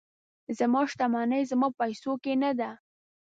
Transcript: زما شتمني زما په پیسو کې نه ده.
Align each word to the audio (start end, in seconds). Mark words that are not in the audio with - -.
زما 0.57 0.81
شتمني 0.91 1.41
زما 1.51 1.67
په 1.73 1.77
پیسو 1.79 2.11
کې 2.23 2.33
نه 2.43 2.51
ده. 2.59 2.71